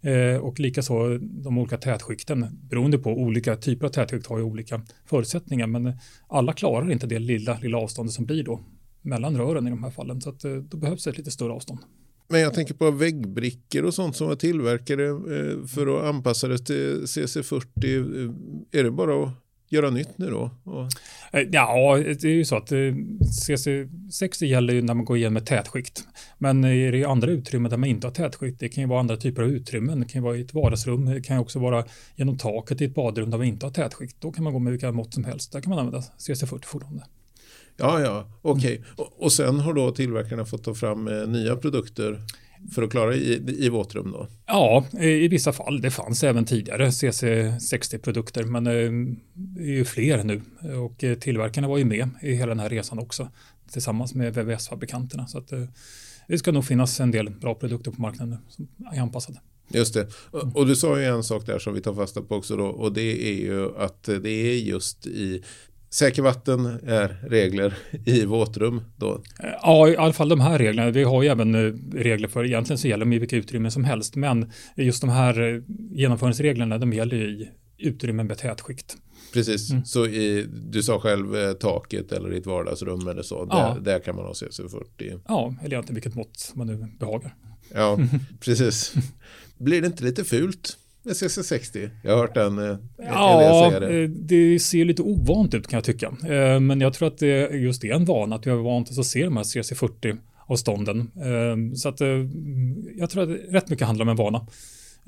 Eh, 0.00 0.36
och 0.36 0.60
likaså 0.60 1.18
de 1.18 1.58
olika 1.58 1.76
tätskikten, 1.76 2.46
beroende 2.62 2.98
på 2.98 3.10
olika 3.10 3.56
typer 3.56 3.86
av 3.86 3.90
tätskikt 3.90 4.26
har 4.26 4.38
ju 4.38 4.44
olika 4.44 4.82
förutsättningar, 5.06 5.66
men 5.66 5.92
alla 6.28 6.52
klarar 6.52 6.92
inte 6.92 7.06
det 7.06 7.18
lilla, 7.18 7.58
lilla 7.62 7.78
avståndet 7.78 8.14
som 8.14 8.26
blir 8.26 8.44
då 8.44 8.60
mellan 9.08 9.36
rören 9.36 9.66
i 9.66 9.70
de 9.70 9.84
här 9.84 9.90
fallen. 9.90 10.20
Så 10.20 10.30
att, 10.30 10.44
eh, 10.44 10.52
då 10.52 10.76
behövs 10.76 11.06
ett 11.06 11.18
lite 11.18 11.30
större 11.30 11.52
avstånd. 11.52 11.80
Men 12.28 12.40
jag 12.40 12.54
tänker 12.54 12.74
på 12.74 12.90
väggbrickor 12.90 13.84
och 13.84 13.94
sånt 13.94 14.16
som 14.16 14.28
var 14.28 14.36
tillverkade 14.36 15.08
eh, 15.08 15.66
för 15.66 15.98
att 15.98 16.04
anpassa 16.04 16.48
det 16.48 16.58
till 16.58 17.02
CC40. 17.06 17.64
Eh, 18.72 18.80
är 18.80 18.84
det 18.84 18.90
bara 18.90 19.24
att 19.24 19.30
göra 19.70 19.90
nytt 19.90 20.18
nu 20.18 20.30
då? 20.30 20.50
Ja, 21.50 21.96
det 21.96 22.24
är 22.24 22.26
ju 22.26 22.44
så 22.44 22.56
att 22.56 22.70
CC60 22.70 24.44
gäller 24.44 24.74
ju 24.74 24.82
när 24.82 24.94
man 24.94 25.04
går 25.04 25.16
igenom 25.16 25.36
ett 25.36 25.46
tätskikt. 25.46 26.04
Men 26.38 26.64
är 26.64 26.92
det 26.92 27.04
andra 27.04 27.30
utrymmen 27.30 27.70
där 27.70 27.76
man 27.76 27.88
inte 27.88 28.06
har 28.06 28.14
tätskikt, 28.14 28.60
det 28.60 28.68
kan 28.68 28.82
ju 28.82 28.88
vara 28.88 29.00
andra 29.00 29.16
typer 29.16 29.42
av 29.42 29.48
utrymmen. 29.48 30.00
Det 30.00 30.06
kan 30.06 30.22
ju 30.22 30.24
vara 30.24 30.36
i 30.36 30.40
ett 30.40 30.54
vardagsrum, 30.54 31.04
det 31.04 31.20
kan 31.20 31.36
ju 31.36 31.40
också 31.40 31.58
vara 31.58 31.84
genom 32.16 32.38
taket 32.38 32.80
i 32.80 32.84
ett 32.84 32.94
badrum 32.94 33.30
där 33.30 33.38
man 33.38 33.46
inte 33.46 33.66
har 33.66 33.70
tätskikt. 33.70 34.16
Då 34.20 34.32
kan 34.32 34.44
man 34.44 34.52
gå 34.52 34.58
med 34.58 34.70
vilka 34.70 34.92
mått 34.92 35.14
som 35.14 35.24
helst. 35.24 35.52
Där 35.52 35.60
kan 35.60 35.70
man 35.70 35.78
använda 35.78 36.00
CC40 36.18 36.64
fortfarande. 36.64 37.04
Ja, 37.78 38.00
ja, 38.00 38.28
okej. 38.42 38.80
Okay. 38.80 38.84
Och, 38.96 39.22
och, 39.22 39.32
sen 39.32 39.60
har 39.60 39.74
då 39.74 39.90
tillverkarna 39.90 40.44
fått 40.44 40.64
ta 40.64 40.74
fram 40.74 41.08
eh, 41.08 41.28
nya 41.28 41.56
produkter 41.56 42.22
för 42.74 42.82
att 42.82 42.90
klara 42.90 43.14
i, 43.14 43.64
i 43.64 43.68
våtrum 43.68 44.12
då? 44.12 44.28
Ja, 44.46 44.84
i 45.00 45.28
vissa 45.28 45.52
fall. 45.52 45.80
Det 45.80 45.90
fanns 45.90 46.24
även 46.24 46.44
tidigare 46.44 46.88
CC60-produkter, 46.88 48.44
men 48.44 48.66
eh, 48.66 48.72
det 49.34 49.62
är 49.62 49.76
ju 49.76 49.84
fler 49.84 50.24
nu. 50.24 50.42
Och 50.78 51.04
eh, 51.04 51.18
tillverkarna 51.18 51.68
var 51.68 51.78
ju 51.78 51.84
med 51.84 52.08
i 52.22 52.34
hela 52.34 52.46
den 52.46 52.60
här 52.60 52.68
resan 52.68 52.98
också, 52.98 53.28
tillsammans 53.72 54.14
med 54.14 54.34
VVS-fabrikanterna. 54.34 55.26
Så 55.26 55.38
att, 55.38 55.52
det 56.28 56.38
ska 56.38 56.52
nog 56.52 56.64
finnas 56.64 57.00
en 57.00 57.10
del 57.10 57.30
bra 57.30 57.54
produkter 57.54 57.90
på 57.90 58.02
marknaden 58.02 58.30
nu 58.30 58.38
som 58.48 58.68
är 58.92 59.00
anpassade. 59.00 59.40
Just 59.68 59.94
det. 59.94 60.08
Och 60.54 60.66
du 60.66 60.76
sa 60.76 60.98
ju 60.98 61.04
en 61.04 61.24
sak 61.24 61.46
där 61.46 61.58
som 61.58 61.74
vi 61.74 61.80
tar 61.80 61.94
fasta 61.94 62.22
på 62.22 62.36
också 62.36 62.56
då 62.56 62.66
och 62.66 62.92
det 62.92 63.28
är 63.28 63.40
ju 63.40 63.78
att 63.78 64.02
det 64.04 64.30
är 64.30 64.54
just 64.54 65.06
i 65.06 65.42
Säker 65.90 66.22
vatten 66.22 66.66
är 66.86 67.28
regler 67.28 67.74
i 68.04 68.24
våtrum 68.24 68.82
då? 68.96 69.22
Ja, 69.62 69.88
i 69.88 69.96
alla 69.96 70.12
fall 70.12 70.28
de 70.28 70.40
här 70.40 70.58
reglerna. 70.58 70.90
Vi 70.90 71.04
har 71.04 71.22
ju 71.22 71.28
även 71.28 71.54
eh, 71.54 71.72
regler 71.92 72.28
för, 72.28 72.44
egentligen 72.44 72.78
så 72.78 72.88
gäller 72.88 73.04
de 73.04 73.12
i 73.12 73.18
vilka 73.18 73.36
utrymmen 73.36 73.70
som 73.70 73.84
helst, 73.84 74.16
men 74.16 74.52
just 74.76 75.00
de 75.00 75.10
här 75.10 75.54
eh, 75.54 75.62
genomföringsreglerna, 75.90 76.78
de 76.78 76.92
gäller 76.92 77.16
i 77.16 77.50
utrymmen 77.78 78.26
med 78.26 78.38
tätskikt. 78.38 78.96
Precis, 79.32 79.70
mm. 79.70 79.84
så 79.84 80.06
i, 80.06 80.46
du 80.70 80.82
sa 80.82 81.00
själv 81.00 81.36
eh, 81.36 81.52
taket 81.52 82.12
eller 82.12 82.32
i 82.34 82.38
ett 82.38 82.46
vardagsrum 82.46 83.08
eller 83.08 83.22
så, 83.22 83.48
ja. 83.50 83.74
där, 83.74 83.80
där 83.92 83.98
kan 83.98 84.16
man 84.16 84.24
ha 84.24 84.32
CC40. 84.32 85.20
Ja, 85.28 85.54
eller 85.60 85.72
egentligen 85.72 85.94
vilket 85.94 86.14
mått 86.14 86.52
man 86.54 86.66
nu 86.66 86.86
behagar. 87.00 87.34
Ja, 87.74 87.98
precis. 88.40 88.94
Blir 89.58 89.80
det 89.80 89.86
inte 89.86 90.04
lite 90.04 90.24
fult? 90.24 90.76
Med 91.02 91.12
CC60. 91.14 91.90
Jag 92.02 92.12
har 92.12 92.18
hört 92.18 92.34
den 92.34 92.58
eh, 92.58 92.76
Ja, 92.96 93.68
säga 93.70 93.80
det. 93.80 94.02
Eh, 94.02 94.08
det 94.08 94.58
ser 94.58 94.84
lite 94.84 95.02
ovant 95.02 95.54
ut 95.54 95.66
kan 95.66 95.76
jag 95.76 95.84
tycka. 95.84 96.06
Eh, 96.06 96.60
men 96.60 96.80
jag 96.80 96.94
tror 96.94 97.08
att 97.08 97.18
det 97.18 97.50
just 97.50 97.84
är 97.84 97.92
en 97.92 98.04
vana, 98.04 98.36
att 98.36 98.46
vi 98.46 98.50
har 98.50 98.58
vant 98.58 98.90
oss 98.90 98.98
att 98.98 99.06
se 99.06 99.24
de 99.24 99.36
här 99.36 99.44
CC40 99.44 100.18
avstånden. 100.46 101.10
Så 101.76 101.88
att 101.88 102.00
jag 102.96 103.10
tror 103.10 103.22
att 103.22 103.40
rätt 103.48 103.70
mycket 103.70 103.86
handlar 103.86 104.04
om 104.04 104.08
en 104.08 104.16
vana. 104.16 104.46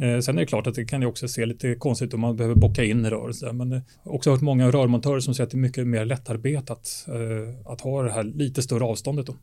Eh, 0.01 0.21
sen 0.21 0.37
är 0.39 0.41
det 0.41 0.47
klart 0.47 0.67
att 0.67 0.75
det 0.75 0.85
kan 0.85 1.01
ju 1.01 1.07
också 1.07 1.29
se 1.29 1.47
lite 1.47 1.75
konstigt 1.75 2.09
ut 2.09 2.15
om 2.15 2.21
man 2.21 2.37
behöver 2.37 2.55
bocka 2.55 2.85
in 2.85 3.11
rör. 3.11 3.53
Men 3.53 3.71
jag 3.71 3.83
har 4.05 4.13
också 4.13 4.31
hört 4.31 4.41
många 4.41 4.71
rörmontörer 4.71 5.21
som 5.21 5.35
säger 5.35 5.47
att 5.47 5.51
det 5.51 5.57
är 5.57 5.61
mycket 5.61 5.87
mer 5.87 6.05
lättarbetat 6.05 7.07
eh, 7.09 7.73
att 7.73 7.81
ha 7.81 8.03
det 8.03 8.13
här 8.13 8.25
lite 8.25 8.63
större 8.63 8.85
avståndet. 8.85 9.27
Då. 9.27 9.37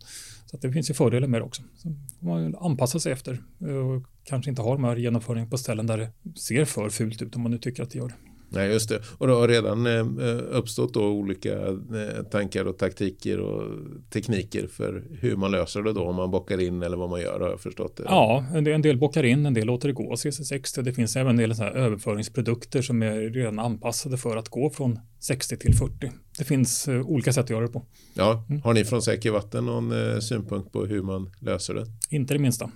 Så 0.45 0.57
det 0.57 0.71
finns 0.71 0.89
ju 0.89 0.93
fördelar 0.93 1.27
med 1.27 1.41
det 1.41 1.45
också. 1.45 1.61
Så 1.75 1.95
man 2.19 2.55
anpassar 2.55 2.99
sig 2.99 3.11
efter 3.11 3.41
eh, 3.61 3.67
och 3.67 4.03
kanske 4.23 4.49
inte 4.49 4.61
har 4.61 4.75
de 4.75 4.83
här 4.83 4.95
genomföringen 4.95 5.49
på 5.49 5.57
ställen 5.57 5.87
där 5.87 5.97
det 5.97 6.39
ser 6.39 6.65
för 6.65 6.89
fult 6.89 7.21
ut 7.21 7.35
om 7.35 7.41
man 7.41 7.51
nu 7.51 7.57
tycker 7.57 7.83
att 7.83 7.91
det 7.91 7.97
gör 7.97 8.07
det. 8.07 8.15
Nej, 8.49 8.71
just 8.71 8.89
det. 8.89 9.01
Och 9.17 9.27
det 9.27 9.33
har 9.33 9.47
redan 9.47 9.87
eh, 9.87 10.57
uppstått 10.57 10.93
då 10.93 11.07
olika 11.07 11.67
eh, 11.67 12.23
tankar 12.31 12.65
och 12.65 12.77
taktiker 12.77 13.39
och 13.39 13.63
tekniker 14.09 14.67
för 14.67 15.03
hur 15.19 15.35
man 15.35 15.51
löser 15.51 15.83
det 15.83 15.93
då 15.93 16.01
om 16.01 16.15
man 16.15 16.31
bockar 16.31 16.61
in 16.61 16.83
eller 16.83 16.97
vad 16.97 17.09
man 17.09 17.21
gör 17.21 17.39
har 17.39 17.49
jag 17.49 17.59
förstått 17.59 17.97
det. 17.97 18.03
Ja, 18.05 18.45
en 18.53 18.81
del, 18.81 18.97
bockar 18.97 19.23
in, 19.23 19.45
en 19.45 19.53
del 19.53 19.67
låter 19.67 19.87
det 19.87 19.93
gå 19.93 20.13
CC60. 20.13 20.81
Det 20.81 20.93
finns 20.93 21.15
även 21.15 21.29
en 21.29 21.37
del 21.37 21.55
så 21.55 21.63
överföringsprodukter 21.63 22.81
som 22.81 23.03
är 23.03 23.15
redan 23.15 23.59
anpassade 23.59 24.17
för 24.17 24.37
att 24.37 24.49
gå 24.49 24.69
från 24.69 24.99
60 25.19 25.57
till 25.57 25.73
40. 25.73 26.11
Det 26.37 26.43
finns 26.43 26.87
olika 26.87 27.33
sätt 27.33 27.43
att 27.43 27.49
göra 27.49 27.61
det 27.61 27.71
på. 27.71 27.85
Ja, 28.13 28.45
mm. 28.49 28.61
har 28.61 28.73
ni 28.73 28.85
från 28.85 29.01
Säker 29.01 29.31
Vatten 29.31 29.65
någon 29.65 30.21
synpunkt 30.21 30.71
på 30.71 30.85
hur 30.85 31.01
man 31.01 31.31
löser 31.39 31.73
det? 31.73 31.85
Inte 32.09 32.33
det 32.33 32.39
minsta. 32.39 32.69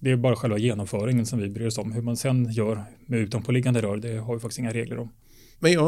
Det 0.00 0.10
är 0.10 0.16
bara 0.16 0.36
själva 0.36 0.58
genomföringen 0.58 1.26
som 1.26 1.38
vi 1.38 1.48
bryr 1.48 1.66
oss 1.66 1.78
om. 1.78 1.92
Hur 1.92 2.02
man 2.02 2.16
sen 2.16 2.52
gör 2.52 2.84
med 3.06 3.20
utanpåliggande 3.20 3.82
rör, 3.82 3.96
det 3.96 4.18
har 4.18 4.34
vi 4.34 4.40
faktiskt 4.40 4.58
inga 4.58 4.72
regler 4.72 4.98
om. 4.98 5.08
Men 5.58 5.72
jag, 5.72 5.82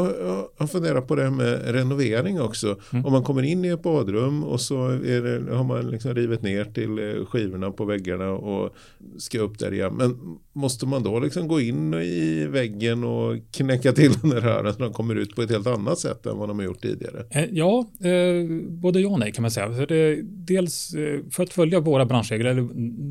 har 0.57 0.67
funderat 0.67 1.09
på 1.09 1.15
det 1.15 1.31
med 1.31 1.75
renovering 1.75 2.41
också. 2.41 2.79
Mm. 2.93 3.07
Om 3.07 3.13
man 3.13 3.23
kommer 3.23 3.43
in 3.43 3.65
i 3.65 3.69
ett 3.69 3.83
badrum 3.83 4.45
och 4.45 4.61
så 4.61 4.89
det, 4.89 5.55
har 5.55 5.65
man 5.65 5.91
liksom 5.91 6.15
rivit 6.15 6.43
ner 6.43 6.65
till 6.65 6.99
eh, 6.99 7.27
skivorna 7.27 7.71
på 7.71 7.85
väggarna 7.85 8.31
och 8.31 8.75
ska 9.19 9.41
upp 9.41 9.59
där 9.59 9.73
igen. 9.73 9.95
Men 9.97 10.39
måste 10.53 10.87
man 10.87 11.03
då 11.03 11.21
liksom 11.21 11.49
gå 11.49 11.61
in 11.61 11.95
i 11.95 12.47
väggen 12.47 13.05
och 13.05 13.37
knäcka 13.51 13.93
till 13.93 14.13
den 14.13 14.31
där 14.31 14.41
rören 14.41 14.75
så 14.75 14.79
de 14.79 14.93
kommer 14.93 15.15
ut 15.15 15.37
på 15.37 15.43
ett 15.43 15.51
helt 15.51 15.67
annat 15.67 15.99
sätt 15.99 16.27
än 16.27 16.39
vad 16.39 16.49
de 16.49 16.59
har 16.59 16.65
gjort 16.65 16.83
tidigare? 16.83 17.25
Eh, 17.31 17.45
ja, 17.51 17.91
eh, 18.01 18.63
både 18.69 19.01
ja 19.01 19.09
och 19.09 19.19
nej 19.19 19.33
kan 19.33 19.43
man 19.43 19.51
säga. 19.51 19.73
För 19.73 19.87
det, 19.87 20.23
dels 20.23 20.95
eh, 20.95 21.21
för 21.31 21.43
att 21.43 21.53
följa 21.53 21.81
våra 21.81 22.07
branschregler, 22.07 22.51
eller 22.51 22.69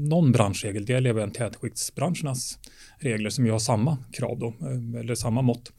någon 0.10 0.32
branschregel, 0.32 0.86
det 0.86 0.94
gäller 0.94 1.10
även 1.10 1.32
tätskiktsbranschernas 1.32 2.60
regler 3.00 3.30
som 3.30 3.46
ju 3.46 3.52
har 3.52 3.60
samma 3.60 3.98
krav 4.14 4.40
då, 4.40 4.54
eller 5.00 5.16
samma 5.16 5.42
mått. 5.42 5.72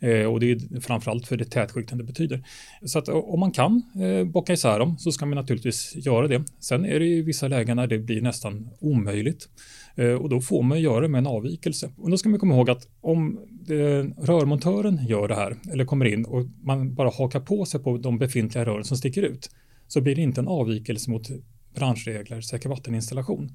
Eh, 0.00 0.24
och 0.24 0.40
det 0.40 0.50
är 0.50 0.80
framförallt 0.80 1.26
för 1.26 1.36
det 1.36 1.44
tätskikten 1.44 1.98
det 1.98 2.04
betyder. 2.04 2.42
Så 2.84 2.98
att 2.98 3.08
om 3.08 3.40
man 3.40 3.52
kan 3.52 3.82
eh, 4.02 4.24
bocka 4.24 4.52
isär 4.52 4.78
dem 4.78 4.98
så 4.98 5.12
ska 5.12 5.26
man 5.26 5.36
naturligtvis 5.36 5.92
göra 5.96 6.28
det. 6.28 6.44
Sen 6.60 6.84
är 6.84 7.00
det 7.00 7.06
i 7.06 7.22
vissa 7.22 7.48
lägen 7.48 7.76
när 7.76 7.86
det 7.86 7.98
blir 7.98 8.20
nästan 8.20 8.68
omöjligt 8.80 9.48
eh, 9.94 10.12
och 10.12 10.28
då 10.28 10.40
får 10.40 10.62
man 10.62 10.80
göra 10.80 11.00
det 11.00 11.08
med 11.08 11.18
en 11.18 11.26
avvikelse. 11.26 11.90
Och 11.96 12.10
då 12.10 12.18
ska 12.18 12.28
man 12.28 12.40
komma 12.40 12.54
ihåg 12.54 12.70
att 12.70 12.88
om 13.00 13.38
eh, 13.68 14.24
rörmontören 14.24 15.06
gör 15.06 15.28
det 15.28 15.34
här 15.34 15.56
eller 15.72 15.84
kommer 15.84 16.04
in 16.04 16.24
och 16.24 16.46
man 16.62 16.94
bara 16.94 17.10
hakar 17.10 17.40
på 17.40 17.64
sig 17.64 17.82
på 17.82 17.96
de 17.96 18.18
befintliga 18.18 18.64
rören 18.64 18.84
som 18.84 18.96
sticker 18.96 19.22
ut 19.22 19.50
så 19.88 20.00
blir 20.00 20.14
det 20.14 20.22
inte 20.22 20.40
en 20.40 20.48
avvikelse 20.48 21.10
mot 21.10 21.28
branschregler 21.74 22.40
säker 22.40 22.68
vatteninstallation. 22.68 23.50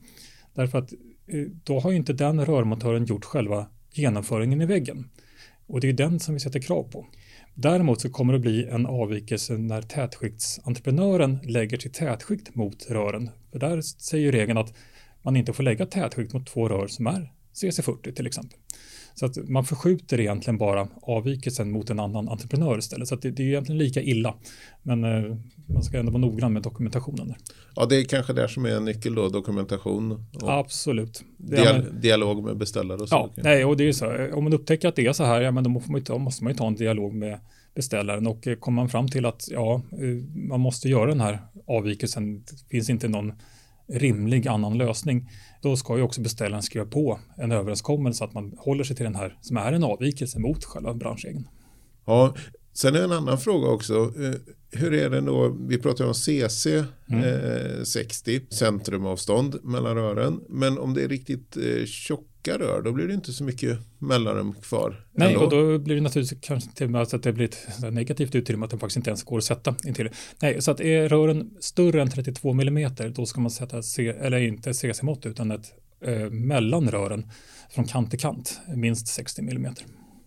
Därför 0.54 0.78
att 0.78 0.94
eh, 1.28 1.46
då 1.64 1.80
har 1.80 1.92
ju 1.92 1.98
inte 1.98 2.14
den 2.14 2.46
rörmontören 2.46 3.06
gjort 3.06 3.26
själva 3.26 3.68
genomföringen 3.94 4.62
i 4.62 4.66
väggen. 4.66 5.10
Och 5.68 5.82
det 5.82 5.90
är 5.90 5.94
den 5.94 6.20
som 6.20 6.34
vi 6.34 6.40
sätter 6.40 6.60
krav 6.60 6.84
på. 6.84 7.08
Däremot 7.54 8.02
så 8.02 8.10
kommer 8.10 8.34
det 8.34 8.40
bli 8.40 8.66
en 8.66 8.86
avvikelse 8.86 9.58
när 9.58 9.82
tätskiktsentreprenören 9.82 11.40
lägger 11.44 11.78
sitt 11.78 11.94
tätskikt 11.94 12.56
mot 12.56 12.90
rören. 12.90 13.30
För 13.52 13.60
där 13.60 13.82
säger 13.82 14.32
regeln 14.32 14.58
att 14.58 14.74
man 15.22 15.36
inte 15.36 15.54
får 15.54 15.64
lägga 15.64 15.86
tätskikt 15.86 16.34
mot 16.34 16.48
två 16.48 16.70
rör 16.70 16.88
som 16.88 17.08
är 17.08 17.32
CC40 17.54 18.14
till 18.14 18.28
exempel. 18.28 18.60
Så 19.14 19.26
att 19.26 19.50
man 19.50 19.66
förskjuter 19.66 20.20
egentligen 20.20 20.58
bara 20.58 20.88
avvikelsen 21.02 21.72
mot 21.72 21.90
en 21.90 22.00
annan 22.00 22.30
entreprenör 22.30 22.78
istället. 22.78 23.08
Så 23.08 23.16
det, 23.16 23.32
det, 23.32 23.44
är 23.44 23.48
egentligen 23.48 23.80
lika 23.80 24.02
illa. 24.02 24.34
Men 24.84 25.04
eh, 25.04 25.38
man 25.66 25.84
ska 25.84 26.00
ändå 26.00 26.12
vara 26.12 26.22
noggrann 26.22 26.54
med 26.54 26.62
dokumentationen. 26.62 27.28
Där. 27.28 27.38
Ja, 27.76 27.86
det 27.86 27.96
är 27.96 28.04
kanske 28.04 28.34
där 28.34 28.48
som 28.48 28.66
är 28.66 28.70
en 28.70 28.86
nyckel 28.86 29.16
då, 29.16 29.30
dokumentation. 29.30 30.26
Absolut. 30.42 31.24
Dial 31.38 31.86
dialog 32.02 32.44
med 32.44 32.58
beställare 32.58 32.98
och 32.98 33.10
så. 33.10 33.16
Ja, 33.16 33.44
nej, 33.44 33.66
och 33.66 33.78
det 33.78 33.88
är 33.88 33.94
så. 33.94 34.34
Om 34.34 34.44
man 34.44 34.54
upptäcker 34.54 34.88
att 34.88 34.96
det 34.96 35.06
är 35.06 35.14
så 35.14 35.24
här, 35.24 35.42
ja, 35.42 35.52
men 35.52 35.64
då 35.64 35.70
måste 35.70 35.92
man, 35.92 36.04
ta, 36.04 36.18
måste 36.18 36.44
man 36.44 36.54
ju 36.54 36.58
ta 36.58 36.68
en 36.68 36.76
dialog 36.76 37.14
med 37.14 37.40
beställaren 37.76 38.28
och 38.28 38.48
eh, 38.48 38.56
kommer 38.56 38.76
man 38.76 38.90
fram 38.90 39.08
till 39.08 39.26
att 39.26 39.48
ja, 39.52 39.82
eh, 39.92 40.40
man 40.50 40.60
måste 40.60 40.90
göra 40.90 41.06
den 41.06 41.22
här 41.22 41.40
avvikelsen. 41.68 42.44
Det 42.44 42.70
finns 42.70 42.90
inte 42.90 43.08
någon 43.08 43.34
rimlig 43.94 44.48
annan 44.48 44.78
lösning, 44.78 45.30
då 45.62 45.76
ska 45.76 45.98
ju 45.98 46.04
också 46.04 46.22
beställaren 46.22 46.64
skriva 46.64 46.86
på 46.86 47.20
en 47.38 47.52
överenskommelse 47.52 48.24
att 48.24 48.34
man 48.34 48.54
håller 48.58 48.84
sig 48.84 48.96
till 48.96 49.04
den 49.04 49.16
här 49.16 49.38
som 49.42 49.58
är 49.58 49.74
en 49.74 49.84
avvikelse 49.84 50.40
mot 50.40 50.66
själva 50.66 50.94
branschregeln. 50.94 51.48
Ja, 52.06 52.36
sen 52.74 52.96
är 52.96 53.04
en 53.04 53.12
annan 53.12 53.38
fråga 53.38 53.68
också. 53.68 53.94
Eh, 53.94 54.34
hur 54.72 54.94
är 54.94 55.10
det 55.10 55.22
då? 55.22 55.58
Vi 55.68 55.78
pratar 55.78 56.06
om 56.06 56.14
CC 56.14 56.66
mm. 56.68 57.24
eh, 57.24 57.84
60, 57.84 58.42
centrumavstånd 58.50 59.60
mellan 59.64 59.96
rören. 59.96 60.42
Men 60.50 60.78
om 60.78 60.94
det 60.94 61.04
är 61.04 61.08
riktigt 61.08 61.58
eh, 61.58 61.86
tjockt 61.86 62.31
tjocka 62.44 62.64
rör, 62.66 62.82
då 62.82 62.92
blir 62.92 63.08
det 63.08 63.14
inte 63.14 63.34
så 63.34 63.44
mycket 63.44 63.80
mellanrum 64.00 64.54
kvar. 64.54 65.06
Nej, 65.12 65.34
ändå. 65.34 65.46
och 65.46 65.52
då 65.52 65.78
blir 65.80 65.96
det 65.96 66.02
naturligtvis 66.02 66.40
kanske 66.42 66.72
till 66.72 66.86
och 66.86 66.92
med 66.92 67.02
att 67.02 67.24
det 67.24 67.34
blir 67.34 67.46
ett 67.46 67.94
negativt 67.94 68.36
utrymme 68.36 68.66
att 68.66 68.70
den 68.70 68.80
faktiskt 68.80 68.98
inte 68.98 69.10
ens 69.10 69.24
går 69.24 69.38
att 69.38 69.44
sätta 69.44 69.76
intill. 69.86 70.10
Nej, 70.42 70.62
så 70.62 70.72
att 70.72 70.82
är 70.82 71.10
rören 71.10 71.52
större 71.60 72.02
än 72.02 72.10
32 72.10 72.52
mm, 72.52 72.94
då 73.14 73.26
ska 73.26 73.42
man 73.42 73.52
sätta, 73.52 73.84
C, 73.84 74.08
eller 74.08 74.38
inte 74.38 74.74
CC-mått, 74.74 75.26
utan 75.26 75.52
ett 75.52 75.74
eh, 76.06 76.30
mellan 76.30 76.92
rören 76.92 77.32
från 77.70 77.86
kant 77.86 78.10
till 78.10 78.20
kant, 78.20 78.60
minst 78.76 79.08
60 79.08 79.42
mm. 79.42 79.74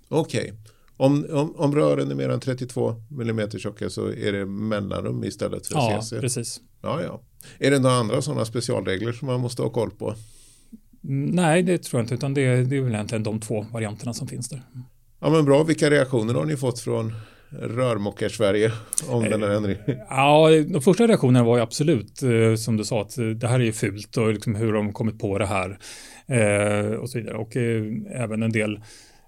Okej. 0.08 0.40
Okay. 0.40 0.52
Om, 0.96 1.26
om, 1.30 1.56
om, 1.56 1.74
rören 1.74 2.10
är 2.10 2.14
mer 2.14 2.28
än 2.28 2.40
32 2.40 2.94
mm 3.20 3.50
tjocka 3.50 3.90
så 3.90 4.06
är 4.12 4.32
det 4.32 4.46
mellanrum 4.46 5.24
istället 5.24 5.66
för 5.66 5.74
ja, 5.74 6.02
CC? 6.02 6.12
Ja, 6.12 6.20
precis. 6.20 6.60
Ja, 6.82 7.02
ja. 7.02 7.20
Är 7.58 7.70
det 7.70 7.78
några 7.78 7.96
andra 7.96 8.22
sådana 8.22 8.44
specialregler 8.44 9.12
som 9.12 9.26
man 9.26 9.40
måste 9.40 9.62
ha 9.62 9.70
koll 9.70 9.90
på? 9.90 10.14
Nej, 11.06 11.62
det 11.62 11.78
tror 11.78 11.98
jag 11.98 12.04
inte, 12.04 12.14
utan 12.14 12.34
det, 12.34 12.64
det 12.64 12.76
är 12.76 12.80
väl 12.80 12.94
egentligen 12.94 13.22
de 13.22 13.40
två 13.40 13.66
varianterna 13.72 14.14
som 14.14 14.28
finns 14.28 14.48
där. 14.48 14.62
Ja, 15.20 15.30
men 15.30 15.44
bra. 15.44 15.62
Vilka 15.62 15.90
reaktioner 15.90 16.34
har 16.34 16.44
ni 16.44 16.56
fått 16.56 16.80
från 16.80 17.12
rörmokar-Sverige 17.60 18.72
om 19.08 19.24
den 19.24 19.42
här 19.42 19.50
ändringen? 19.50 19.82
Ja, 20.08 20.50
de 20.68 20.82
första 20.82 21.06
reaktionerna 21.06 21.44
var 21.44 21.56
ju 21.56 21.62
absolut 21.62 22.22
eh, 22.22 22.54
som 22.56 22.76
du 22.76 22.84
sa 22.84 23.02
att 23.02 23.18
eh, 23.18 23.26
det 23.26 23.48
här 23.48 23.60
är 23.60 23.64
ju 23.64 23.72
fult 23.72 24.16
och 24.16 24.32
liksom 24.32 24.54
hur 24.54 24.72
de 24.72 24.92
kommit 24.92 25.18
på 25.18 25.38
det 25.38 25.46
här 25.46 25.78
eh, 26.26 26.90
och 26.90 27.10
så 27.10 27.18
vidare. 27.18 27.36
Och 27.36 27.56
även 28.10 28.42
en 28.42 28.52
del 28.52 28.80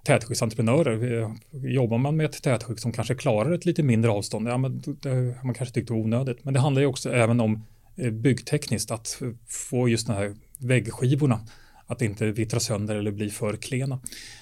tätskiktsentreprenörer. 0.05 1.31
Jobbar 1.51 1.97
man 1.97 2.17
med 2.17 2.25
ett 2.25 2.43
tätskikt 2.43 2.81
som 2.81 2.91
kanske 2.91 3.15
klarar 3.15 3.51
ett 3.51 3.65
lite 3.65 3.83
mindre 3.83 4.11
avstånd, 4.11 4.47
ja, 4.47 4.57
men 4.57 4.81
det 5.01 5.09
har 5.09 5.45
man 5.45 5.53
kanske 5.53 5.75
tyckt 5.75 5.89
var 5.89 5.97
onödigt. 5.97 6.43
Men 6.43 6.53
det 6.53 6.59
handlar 6.59 6.81
ju 6.81 6.87
också 6.87 7.13
även 7.13 7.39
om 7.39 7.65
byggtekniskt 8.11 8.91
att 8.91 9.21
få 9.47 9.89
just 9.89 10.07
den 10.07 10.15
här 10.15 10.35
väggskivorna 10.59 11.39
att 11.87 12.01
inte 12.01 12.31
vittra 12.31 12.59
sönder 12.59 12.95
eller 12.95 13.11
bli 13.11 13.29
för 13.29 13.55
klena. 13.55 13.99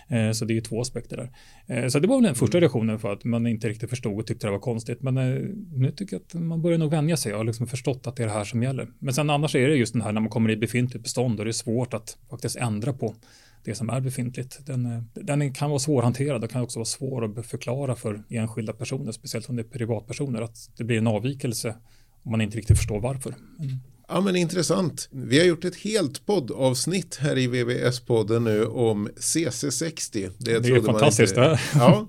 Eh, 0.08 0.32
så 0.32 0.46
det 0.46 0.54
är 0.54 0.56
ju 0.56 0.62
två 0.62 0.82
aspekter 0.82 1.18
där. 1.18 1.32
Eh, 1.76 1.88
så 1.88 2.00
det 2.00 2.08
var 2.08 2.16
väl 2.16 2.24
den 2.24 2.36
första 2.36 2.60
reaktionen 2.60 3.00
för 3.00 3.14
att 3.14 3.24
man 3.24 3.48
inte 3.48 3.70
riktigt 3.70 3.90
förstod 3.90 4.20
och 4.20 4.28
tyckte 4.28 4.48
det 4.48 4.52
var 4.52 4.60
konstigt. 4.60 5.02
Men 5.02 5.18
eh, 5.18 5.42
nu 5.74 5.92
tycker 5.92 6.16
jag 6.16 6.22
att 6.22 6.34
man 6.34 6.62
börjar 6.62 6.78
nog 6.78 6.92
vänja 6.92 7.18
sig. 7.18 7.32
Jag 7.32 7.38
har 7.38 7.46
liksom 7.46 7.68
förstått 7.68 8.08
att 8.08 8.16
det 8.16 8.24
är 8.24 8.28
det 8.28 8.34
här 8.34 8.44
som 8.44 8.64
gäller. 8.64 8.88
Men 9.00 9.14
sen 9.14 9.30
annars 9.30 9.56
är 9.56 9.68
det 9.68 9.76
just 9.76 9.94
den 9.94 10.02
här 10.02 10.12
när 10.12 10.22
man 10.22 10.30
kommer 10.30 10.50
i 10.50 10.58
befintligt 10.58 11.04
bestånd 11.04 11.40
och 11.40 11.46
det 11.46 11.52
är 11.52 11.54
svårt 11.54 11.94
att 11.94 12.18
faktiskt 12.30 12.56
ändra 12.56 12.94
på 12.94 13.16
det 13.64 13.76
som 13.76 13.90
är 13.90 14.02
befintligt. 14.02 14.66
Den, 14.66 15.10
den 15.14 15.54
kan 15.54 15.70
vara 15.70 15.80
svårhanterad 15.80 16.44
och 16.44 16.50
kan 16.50 16.62
också 16.62 16.80
vara 16.80 16.86
svår 16.86 17.40
att 17.40 17.46
förklara 17.46 17.96
för 17.96 18.24
enskilda 18.30 18.74
personer, 18.74 19.12
speciellt 19.12 19.50
om 19.50 19.56
det 19.56 19.62
är 19.62 19.64
privatpersoner, 19.64 20.42
att 20.42 20.70
det 20.78 20.84
blir 20.84 20.98
en 20.98 21.08
avvikelse 21.08 21.76
om 22.24 22.32
man 22.32 22.42
inte 22.42 22.58
riktigt 22.58 22.78
förstår 22.78 23.00
varför. 23.00 23.36
Mm. 23.60 23.80
Ja 24.08 24.22
men 24.22 24.36
intressant. 24.36 25.08
Vi 25.12 25.40
har 25.40 25.46
gjort 25.46 25.66
ett 25.66 25.76
helt 25.76 26.26
poddavsnitt 26.26 27.16
här 27.16 27.38
i 27.38 27.48
VVS-podden 27.48 28.40
nu 28.40 28.66
om 28.66 29.10
CC60. 29.10 30.32
Det, 30.38 30.60
det 30.60 30.70
är 30.70 30.82
fantastiskt. 30.82 31.38
Inte, 31.38 31.60
ja, 31.76 32.08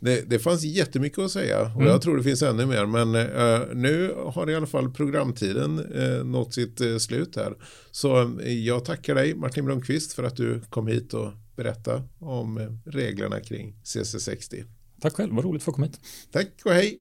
det, 0.00 0.30
det 0.30 0.38
fanns 0.38 0.62
jättemycket 0.62 1.18
att 1.18 1.30
säga 1.30 1.60
och 1.60 1.80
mm. 1.80 1.86
jag 1.86 2.02
tror 2.02 2.16
det 2.16 2.22
finns 2.22 2.42
ännu 2.42 2.66
mer. 2.66 2.86
Men 2.86 3.14
uh, 3.14 3.74
nu 3.74 4.14
har 4.26 4.50
i 4.50 4.54
alla 4.54 4.66
fall 4.66 4.90
programtiden 4.90 5.78
uh, 5.78 6.24
nått 6.24 6.54
sitt 6.54 6.80
uh, 6.80 6.98
slut 6.98 7.36
här. 7.36 7.54
Så 7.90 8.36
jag 8.44 8.84
tackar 8.84 9.14
dig 9.14 9.34
Martin 9.34 9.64
Blomqvist 9.64 10.12
för 10.12 10.22
att 10.22 10.36
du 10.36 10.60
kom 10.70 10.86
hit 10.86 11.14
och 11.14 11.32
berätta 11.56 12.02
om 12.18 12.80
reglerna 12.84 13.40
kring 13.40 13.76
CC60. 13.84 14.64
Tack 15.00 15.14
själv, 15.14 15.34
vad 15.34 15.44
roligt 15.44 15.60
att 15.60 15.64
få 15.64 15.72
komma 15.72 15.86
hit. 15.86 16.00
Tack 16.32 16.48
och 16.64 16.72
hej. 16.72 16.98